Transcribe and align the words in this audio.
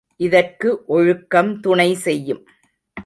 இதற்கு 0.19 0.83
ஒழுக்கம் 0.85 1.59
துணை 1.59 1.93
செய்யும். 1.95 2.41